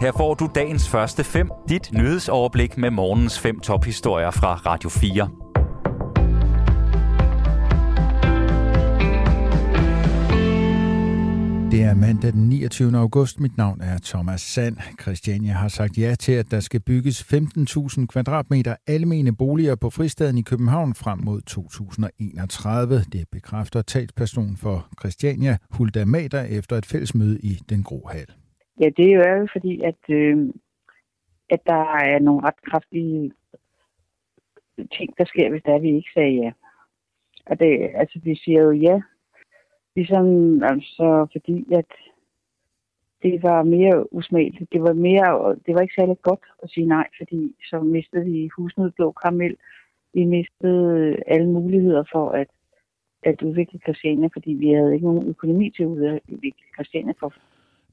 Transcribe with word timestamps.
Her 0.00 0.12
får 0.12 0.34
du 0.34 0.50
dagens 0.54 0.88
første 0.88 1.24
fem, 1.24 1.50
dit 1.68 1.92
nyhedsoverblik 1.92 2.78
med 2.78 2.90
morgens 2.90 3.38
fem 3.38 3.60
tophistorier 3.60 4.30
fra 4.30 4.54
Radio 4.54 4.88
4. 4.88 5.28
Det 11.70 11.82
er 11.82 11.94
mandag 11.94 12.32
den 12.32 12.48
29. 12.48 12.96
august. 12.96 13.40
Mit 13.40 13.56
navn 13.56 13.80
er 13.80 13.98
Thomas 14.04 14.40
Sand. 14.40 14.76
Christiania 15.02 15.52
har 15.52 15.68
sagt 15.68 15.98
ja 15.98 16.14
til, 16.14 16.32
at 16.32 16.50
der 16.50 16.60
skal 16.60 16.80
bygges 16.80 17.22
15.000 17.32 18.06
kvadratmeter 18.06 18.76
almene 18.86 19.36
boliger 19.36 19.74
på 19.74 19.90
fristaden 19.90 20.38
i 20.38 20.42
København 20.42 20.94
frem 20.94 21.18
mod 21.18 21.40
2031. 21.40 23.04
Det 23.12 23.24
bekræfter 23.32 23.82
talsperson 23.82 24.56
for 24.56 24.86
Christiania, 25.00 25.56
Hulda 25.70 26.04
Mader, 26.04 26.42
efter 26.42 26.76
et 26.76 26.86
fællesmøde 26.86 27.40
i 27.40 27.58
Den 27.68 27.82
Grå 27.82 28.08
Hal. 28.12 28.26
Ja, 28.80 28.88
det 28.96 29.12
er 29.12 29.36
jo 29.36 29.46
fordi, 29.52 29.82
at, 29.82 30.00
øh, 30.08 30.48
at 31.50 31.60
der 31.66 31.84
er 31.94 32.18
nogle 32.18 32.46
ret 32.46 32.62
kraftige 32.62 33.32
ting, 34.96 35.18
der 35.18 35.24
sker, 35.24 35.50
hvis 35.50 35.62
der 35.62 35.78
vi 35.78 35.96
ikke 35.96 36.10
sagde 36.14 36.34
ja. 36.42 36.52
Og 37.46 37.60
det, 37.60 37.90
altså, 37.94 38.20
vi 38.24 38.34
siger 38.34 38.62
jo 38.62 38.70
ja 38.70 39.00
Ligesom, 39.96 40.26
altså, 40.62 41.26
fordi 41.32 41.72
at 41.72 41.90
det 43.22 43.42
var 43.42 43.62
mere 43.62 44.12
usmageligt. 44.12 44.72
Det 44.72 44.82
var, 44.82 44.92
mere, 44.92 45.56
det 45.66 45.74
var 45.74 45.80
ikke 45.80 45.94
særlig 45.98 46.16
godt 46.22 46.44
at 46.62 46.70
sige 46.70 46.86
nej, 46.86 47.08
fordi 47.18 47.54
så 47.70 47.80
mistede 47.80 48.24
vi 48.24 48.50
husnød 48.56 48.90
blå 48.90 49.12
karamel. 49.12 49.56
Vi 50.14 50.24
mistede 50.24 50.98
øh, 50.98 51.18
alle 51.26 51.48
muligheder 51.48 52.04
for 52.12 52.30
at, 52.30 52.48
at 53.22 53.42
udvikle 53.42 53.78
Christiania, 53.78 54.28
fordi 54.32 54.52
vi 54.52 54.70
havde 54.70 54.94
ikke 54.94 55.06
nogen 55.06 55.28
økonomi 55.28 55.70
til 55.70 55.82
at 55.82 55.88
udvikle 55.88 56.64
Christiania 56.74 57.14
for 57.20 57.34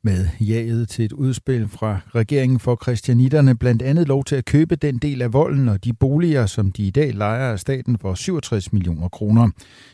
med 0.04 0.28
jaget 0.40 0.90
til 0.90 1.06
et 1.06 1.14
udspil 1.14 1.68
fra 1.68 2.00
regeringen 2.16 2.60
for 2.60 2.76
kristianitterne 2.76 3.58
blandt 3.58 3.82
andet 3.82 4.08
lov 4.08 4.24
til 4.24 4.36
at 4.36 4.46
købe 4.46 4.76
den 4.76 4.98
del 4.98 5.22
af 5.22 5.34
volden 5.34 5.70
og 5.70 5.84
de 5.84 5.94
boliger, 5.94 6.46
som 6.46 6.72
de 6.72 6.84
i 6.84 6.90
dag 6.90 7.14
lejer 7.14 7.52
af 7.52 7.60
staten 7.60 7.98
for 7.98 8.14
67 8.14 8.74
millioner 8.74 9.10
kroner. 9.10 9.50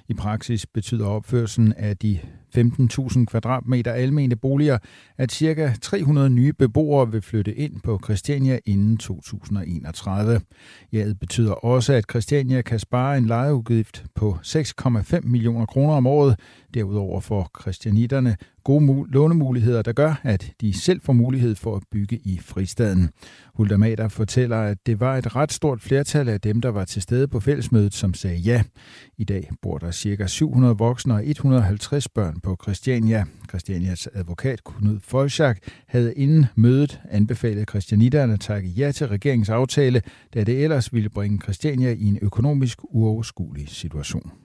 I 0.10 0.14
praksis 0.14 0.66
betyder 0.66 1.06
opførelsen 1.06 1.74
af 1.74 1.98
de 1.98 2.20
15.000 2.58 3.26
kvadratmeter 3.26 3.92
almene 3.92 4.36
boliger, 4.36 4.78
at 5.18 5.32
ca. 5.32 5.74
300 5.82 6.30
nye 6.30 6.54
beboere 6.54 7.12
vil 7.12 7.22
flytte 7.22 7.56
ind 7.56 7.82
på 7.84 8.00
Christiania 8.04 8.60
inden 8.66 8.98
2031. 8.98 10.42
Jaget 10.94 11.20
betyder 11.20 11.52
også, 11.52 11.94
at 11.94 12.06
Christiania 12.10 12.62
kan 12.62 12.80
spare 12.80 13.18
en 13.18 13.26
lejeudgift 13.26 14.04
på 14.16 14.38
6,5 14.44 15.20
millioner 15.24 15.66
kroner 15.66 15.94
om 15.94 16.08
året. 16.08 16.40
Derudover 16.74 17.20
får 17.20 17.50
christianitterne 17.62 18.38
gode 18.64 19.06
lånemuligheder, 19.12 19.82
der 19.82 19.94
gør, 19.94 20.22
at 20.24 20.52
de 20.62 20.74
selv 20.74 21.02
får 21.02 21.14
mulighed 21.14 21.56
for 21.56 21.76
at 21.76 21.84
bygge 21.92 22.20
i 22.24 22.40
fristaden. 22.42 23.10
Hulda 23.54 23.78
Mader 23.78 24.08
fortæller, 24.08 24.58
at 24.58 24.78
det 24.86 25.00
var 25.00 25.18
et 25.18 25.36
ret 25.36 25.52
stort 25.52 25.82
flertal 25.82 26.30
af 26.30 26.42
dem, 26.42 26.62
der 26.62 26.70
var 26.70 26.86
til 26.86 27.02
stede 27.02 27.28
på 27.28 27.40
fællesmødet, 27.40 27.94
som 27.94 28.14
sagde 28.14 28.38
ja. 28.38 28.64
I 29.18 29.24
dag 29.24 29.50
bor 29.62 29.78
der 29.78 29.92
ca. 29.92 30.28
700 30.28 30.78
voksne 30.78 31.14
og 31.14 31.28
150 31.28 32.10
børn 32.10 32.40
på 32.40 32.58
Christiania. 32.64 33.26
Christianias 33.50 34.10
advokat 34.14 34.64
Knud 34.64 35.00
Folchak 35.00 35.58
havde 35.88 36.14
inden 36.14 36.46
mødet 36.56 37.02
anbefalet 37.10 37.70
Christianitterne 37.70 38.34
at 38.34 38.40
takke 38.40 38.70
ja 38.70 38.92
til 38.92 39.08
regeringens 39.08 39.50
aftale, 39.50 40.02
da 40.34 40.44
det 40.44 40.64
ellers 40.64 40.94
ville 40.94 41.10
bringe 41.10 41.40
Christiania 41.44 41.92
i 41.92 42.04
en 42.04 42.20
økonomisk 42.22 42.80
uoverskuelig 42.84 43.70
situation. 43.70 44.43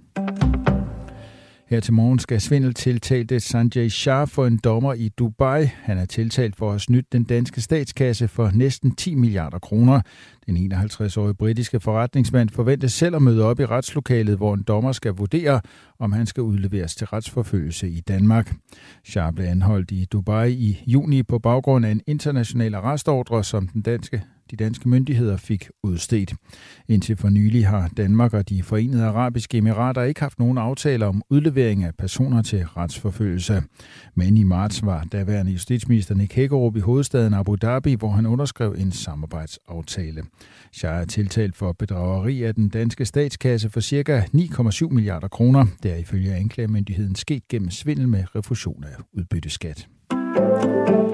Her 1.70 1.80
til 1.80 1.94
morgen 1.94 2.18
skal 2.18 2.40
svindel 2.40 2.74
tiltalte 2.74 3.40
Sanjay 3.40 3.88
Shah 3.88 4.28
for 4.28 4.46
en 4.46 4.56
dommer 4.64 4.94
i 4.94 5.08
Dubai. 5.08 5.64
Han 5.64 5.98
er 5.98 6.04
tiltalt 6.04 6.56
for 6.56 6.66
at 6.66 6.72
have 6.72 6.80
snydt 6.80 7.12
den 7.12 7.24
danske 7.24 7.60
statskasse 7.60 8.28
for 8.28 8.50
næsten 8.54 8.94
10 8.94 9.14
milliarder 9.14 9.58
kroner. 9.58 10.00
Den 10.46 10.72
51-årige 10.72 11.34
britiske 11.34 11.80
forretningsmand 11.80 12.48
forventes 12.48 12.92
selv 12.92 13.16
at 13.16 13.22
møde 13.22 13.44
op 13.44 13.60
i 13.60 13.64
retslokalet, 13.64 14.36
hvor 14.36 14.54
en 14.54 14.62
dommer 14.62 14.92
skal 14.92 15.12
vurdere, 15.12 15.60
om 15.98 16.12
han 16.12 16.26
skal 16.26 16.42
udleveres 16.42 16.94
til 16.94 17.06
retsforfølgelse 17.06 17.88
i 17.88 18.00
Danmark. 18.00 18.54
Shah 19.04 19.32
blev 19.32 19.46
anholdt 19.46 19.90
i 19.90 20.04
Dubai 20.04 20.52
i 20.52 20.82
juni 20.86 21.22
på 21.22 21.38
baggrund 21.38 21.86
af 21.86 21.90
en 21.90 22.02
international 22.06 22.74
arrestordre, 22.74 23.44
som 23.44 23.68
den 23.68 23.82
danske 23.82 24.22
de 24.50 24.56
danske 24.56 24.88
myndigheder 24.88 25.36
fik 25.36 25.68
udstedt. 25.82 26.34
Indtil 26.88 27.16
for 27.16 27.28
nylig 27.28 27.66
har 27.66 27.90
Danmark 27.96 28.34
og 28.34 28.48
de 28.48 28.62
forenede 28.62 29.04
arabiske 29.04 29.58
emirater 29.58 30.02
ikke 30.02 30.20
haft 30.20 30.38
nogen 30.38 30.58
aftaler 30.58 31.06
om 31.06 31.22
udlevering 31.30 31.84
af 31.84 31.94
personer 31.98 32.42
til 32.42 32.64
retsforfølgelse. 32.66 33.62
Men 34.14 34.36
i 34.36 34.42
marts 34.42 34.86
var 34.86 35.04
daværende 35.12 35.52
justitsminister 35.52 36.14
Nick 36.14 36.34
Hækkerup 36.34 36.76
i 36.76 36.80
hovedstaden 36.80 37.34
Abu 37.34 37.56
Dhabi, 37.62 37.94
hvor 37.94 38.10
han 38.10 38.26
underskrev 38.26 38.74
en 38.78 38.92
samarbejdsaftale. 38.92 40.22
Shah 40.72 41.00
er 41.00 41.04
tiltalt 41.04 41.56
for 41.56 41.72
bedrageri 41.72 42.42
af 42.42 42.54
den 42.54 42.68
danske 42.68 43.04
statskasse 43.04 43.70
for 43.70 43.80
ca. 43.80 44.24
9,7 44.34 44.88
milliarder 44.88 45.28
kroner. 45.28 45.66
Det 45.82 45.92
er 45.92 45.96
ifølge 45.96 46.34
anklagemyndigheden 46.34 47.14
sket 47.14 47.48
gennem 47.48 47.70
svindel 47.70 48.08
med 48.08 48.24
refusion 48.34 48.84
af 48.84 49.02
udbytteskat. 49.12 49.88
EU 50.38 51.07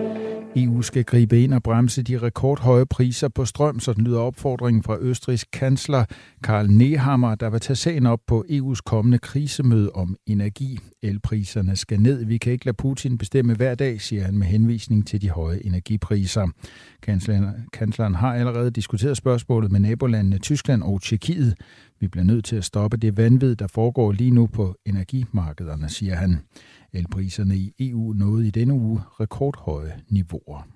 skal 0.85 1.05
gribe 1.05 1.43
ind 1.43 1.55
og 1.55 1.63
bremse 1.63 2.03
de 2.03 2.19
rekordhøje 2.19 2.87
priser 2.87 3.29
på 3.29 3.45
strøm, 3.45 3.81
så 3.81 3.93
den 3.93 4.05
lyder 4.05 4.21
opfordringen 4.21 4.83
fra 4.83 4.99
Østrigs 5.01 5.45
kansler 5.53 6.05
Karl 6.43 6.71
Nehammer, 6.71 7.35
der 7.35 7.51
vil 7.51 7.61
tage 7.61 7.77
sagen 7.77 8.07
op 8.07 8.21
på 8.27 8.45
EU's 8.51 8.81
kommende 8.87 9.19
krisemøde 9.19 9.91
om 9.91 10.17
energi. 10.27 10.79
Elpriserne 11.03 11.77
skal 11.77 12.01
ned. 12.01 12.25
Vi 12.25 12.39
kan 12.39 12.53
ikke 12.53 12.65
lade 12.65 12.77
Putin 12.77 13.19
bestemme 13.19 13.55
hver 13.55 13.75
dag, 13.75 14.01
siger 14.01 14.25
han 14.25 14.39
med 14.39 14.47
henvisning 14.47 15.07
til 15.07 15.23
de 15.23 15.31
høje 15.31 15.61
energipriser. 15.65 16.49
Kansleren, 17.03 17.47
kansleren 17.73 18.15
har 18.15 18.35
allerede 18.35 18.71
diskuteret 18.71 19.17
spørgsmålet 19.17 19.73
med 19.73 19.81
nabolandene 19.81 20.39
Tyskland 20.39 20.83
og 20.83 21.03
Tjekkiet. 21.03 21.55
Vi 22.05 22.09
bliver 22.09 22.25
nødt 22.25 22.45
til 22.45 22.57
at 22.57 22.65
stoppe 22.65 22.97
det 22.97 23.17
vanvid, 23.17 23.57
der 23.57 23.67
foregår 23.67 24.13
lige 24.13 24.31
nu 24.31 24.47
på 24.47 24.77
energimarkederne, 24.87 25.89
siger 25.89 26.15
han. 26.15 26.39
Elpriserne 26.93 27.57
i 27.57 27.73
EU 27.81 28.13
nåede 28.13 28.47
i 28.47 28.51
denne 28.51 28.75
uge 28.75 29.01
rekordhøje 29.21 29.93
niveauer. 30.09 30.69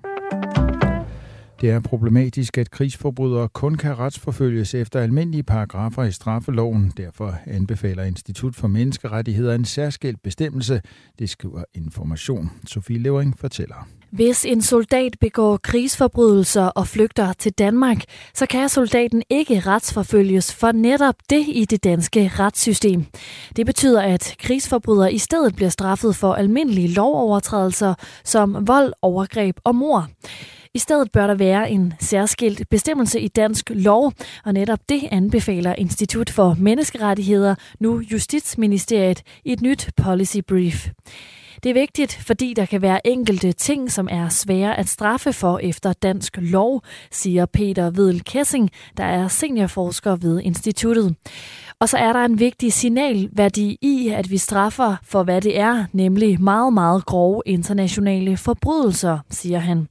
Det 1.60 1.70
er 1.70 1.80
problematisk, 1.80 2.58
at 2.58 2.70
krigsforbrydere 2.70 3.48
kun 3.48 3.74
kan 3.74 3.98
retsforfølges 3.98 4.74
efter 4.74 5.00
almindelige 5.00 5.42
paragrafer 5.42 6.02
i 6.02 6.12
straffeloven. 6.12 6.92
Derfor 6.96 7.38
anbefaler 7.46 8.02
Institut 8.02 8.56
for 8.56 8.68
Menneskerettigheder 8.68 9.54
en 9.54 9.64
særskilt 9.64 10.22
bestemmelse. 10.22 10.80
Det 11.18 11.30
skriver 11.30 11.64
Information. 11.74 12.50
Sofie 12.66 12.98
Levering 12.98 13.38
fortæller. 13.38 13.97
Hvis 14.10 14.44
en 14.44 14.62
soldat 14.62 15.16
begår 15.20 15.56
krigsforbrydelser 15.56 16.62
og 16.62 16.86
flygter 16.86 17.32
til 17.32 17.52
Danmark, 17.52 18.04
så 18.34 18.46
kan 18.46 18.68
soldaten 18.68 19.22
ikke 19.30 19.60
retsforfølges 19.60 20.54
for 20.54 20.72
netop 20.72 21.14
det 21.30 21.44
i 21.48 21.64
det 21.64 21.84
danske 21.84 22.30
retssystem. 22.38 23.04
Det 23.56 23.66
betyder, 23.66 24.02
at 24.02 24.34
krigsforbrydere 24.38 25.12
i 25.12 25.18
stedet 25.18 25.56
bliver 25.56 25.68
straffet 25.68 26.16
for 26.16 26.34
almindelige 26.34 26.88
lovovertrædelser 26.88 27.94
som 28.24 28.68
vold, 28.68 28.92
overgreb 29.02 29.56
og 29.64 29.74
mor. 29.74 30.08
I 30.74 30.78
stedet 30.78 31.12
bør 31.12 31.26
der 31.26 31.34
være 31.34 31.70
en 31.70 31.94
særskilt 32.00 32.68
bestemmelse 32.70 33.20
i 33.20 33.28
dansk 33.28 33.70
lov, 33.74 34.12
og 34.44 34.52
netop 34.52 34.78
det 34.88 35.00
anbefaler 35.10 35.74
Institut 35.74 36.30
for 36.30 36.56
Menneskerettigheder 36.58 37.54
nu 37.80 38.00
Justitsministeriet 38.00 39.22
i 39.44 39.52
et 39.52 39.62
nyt 39.62 39.90
policy 39.96 40.38
brief. 40.48 40.88
Det 41.62 41.70
er 41.70 41.74
vigtigt, 41.74 42.14
fordi 42.26 42.54
der 42.54 42.66
kan 42.66 42.82
være 42.82 43.06
enkelte 43.06 43.52
ting, 43.52 43.92
som 43.92 44.08
er 44.10 44.28
svære 44.28 44.78
at 44.78 44.88
straffe 44.88 45.32
for 45.32 45.58
efter 45.58 45.92
dansk 45.92 46.38
lov, 46.40 46.82
siger 47.10 47.46
Peter 47.46 47.90
Vedel 47.90 48.24
Kessing, 48.24 48.70
der 48.96 49.04
er 49.04 49.28
seniorforsker 49.28 50.16
ved 50.16 50.40
instituttet. 50.40 51.14
Og 51.80 51.88
så 51.88 51.96
er 51.96 52.12
der 52.12 52.24
en 52.24 52.38
vigtig 52.38 52.72
signalværdi 52.72 53.78
i, 53.82 54.08
at 54.08 54.30
vi 54.30 54.38
straffer 54.38 54.96
for, 55.02 55.22
hvad 55.22 55.40
det 55.40 55.58
er, 55.58 55.84
nemlig 55.92 56.42
meget, 56.42 56.72
meget 56.72 57.06
grove 57.06 57.42
internationale 57.46 58.36
forbrydelser, 58.36 59.18
siger 59.30 59.58
han. 59.58 59.88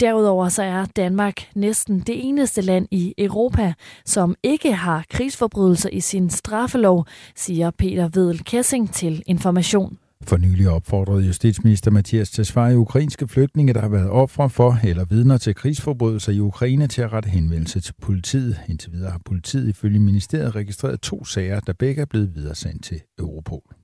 Derudover 0.00 0.48
så 0.48 0.62
er 0.62 0.84
Danmark 0.84 1.48
næsten 1.54 2.00
det 2.00 2.28
eneste 2.28 2.60
land 2.60 2.88
i 2.90 3.14
Europa, 3.18 3.74
som 4.04 4.34
ikke 4.42 4.72
har 4.72 5.04
krigsforbrydelser 5.10 5.88
i 5.88 6.00
sin 6.00 6.30
straffelov, 6.30 7.06
siger 7.36 7.70
Peter 7.70 8.08
Vedel 8.14 8.44
Kessing 8.44 8.92
til 8.92 9.22
Information. 9.26 9.98
For 10.26 10.36
nylig 10.36 10.68
opfordrede 10.68 11.26
justitsminister 11.26 11.90
Mathias 11.90 12.30
Tesfaye 12.30 12.78
ukrainske 12.78 13.28
flygtninge, 13.28 13.74
der 13.74 13.80
har 13.80 13.88
været 13.88 14.10
ofre 14.10 14.50
for 14.50 14.78
eller 14.84 15.04
vidner 15.04 15.38
til 15.38 15.54
krigsforbrydelser 15.54 16.32
i 16.32 16.40
Ukraine, 16.40 16.86
til 16.86 17.02
at 17.02 17.12
rette 17.12 17.28
henvendelse 17.28 17.80
til 17.80 17.94
politiet. 18.02 18.56
Indtil 18.68 18.92
videre 18.92 19.10
har 19.10 19.20
politiet 19.24 19.68
ifølge 19.68 19.98
ministeriet 19.98 20.56
registreret 20.56 21.00
to 21.00 21.24
sager, 21.24 21.60
der 21.60 21.72
begge 21.72 22.02
er 22.02 22.06
blevet 22.06 22.34
videresendt 22.34 22.84
til 22.84 23.00
Europol. 23.18 23.83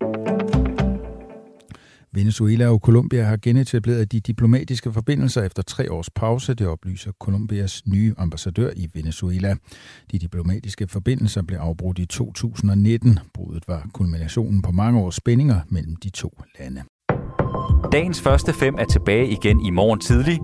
Venezuela 2.14 2.68
og 2.68 2.78
Colombia 2.78 3.22
har 3.22 3.36
genetableret 3.42 4.12
de 4.12 4.20
diplomatiske 4.20 4.92
forbindelser 4.92 5.42
efter 5.42 5.62
tre 5.62 5.92
års 5.92 6.10
pause, 6.10 6.54
det 6.54 6.66
oplyser 6.66 7.12
Colombias 7.20 7.82
nye 7.86 8.14
ambassadør 8.18 8.70
i 8.76 8.88
Venezuela. 8.94 9.54
De 10.12 10.18
diplomatiske 10.18 10.88
forbindelser 10.88 11.42
blev 11.42 11.58
afbrudt 11.58 11.98
i 11.98 12.06
2019. 12.06 13.18
Bruddet 13.34 13.68
var 13.68 13.88
kulminationen 13.94 14.62
på 14.62 14.70
mange 14.70 15.00
års 15.00 15.14
spændinger 15.14 15.60
mellem 15.68 15.96
de 15.96 16.10
to 16.10 16.38
lande. 16.58 16.82
Dagens 17.92 18.20
første 18.20 18.52
fem 18.52 18.74
er 18.78 18.84
tilbage 18.84 19.30
igen 19.30 19.66
i 19.66 19.70
morgen 19.70 20.00
tidlig. 20.00 20.38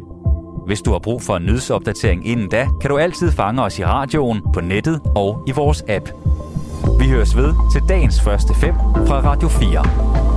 Hvis 0.66 0.80
du 0.80 0.90
har 0.92 0.98
brug 0.98 1.22
for 1.22 1.36
en 1.36 1.46
nyhedsopdatering 1.46 2.26
inden 2.26 2.48
da, 2.48 2.68
kan 2.80 2.90
du 2.90 2.98
altid 2.98 3.32
fange 3.32 3.62
os 3.62 3.78
i 3.78 3.84
radioen, 3.84 4.40
på 4.54 4.60
nettet 4.60 5.00
og 5.16 5.44
i 5.48 5.52
vores 5.52 5.84
app. 5.88 6.10
Vi 7.00 7.08
høres 7.08 7.36
ved 7.36 7.54
til 7.72 7.82
dagens 7.88 8.20
første 8.20 8.54
fem 8.54 8.74
fra 9.06 9.20
Radio 9.20 9.48
4. 9.48 10.35